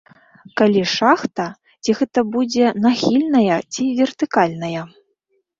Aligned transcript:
Калі 0.59 0.79
шахта, 0.93 1.45
ці 1.83 1.95
гэта 2.01 2.23
будзе 2.37 2.71
нахільная, 2.87 3.59
ці 3.77 3.83
вертыкальная. 4.01 4.81